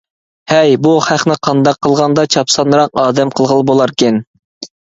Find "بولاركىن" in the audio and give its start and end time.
3.73-4.19